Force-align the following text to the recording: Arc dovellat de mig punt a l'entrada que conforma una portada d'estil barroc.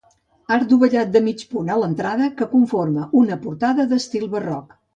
Arc 0.53 0.63
dovellat 0.71 1.11
de 1.15 1.21
mig 1.25 1.43
punt 1.51 1.69
a 1.75 1.75
l'entrada 1.83 2.31
que 2.41 2.49
conforma 2.55 3.07
una 3.23 3.41
portada 3.47 3.89
d'estil 3.95 4.29
barroc. 4.37 4.79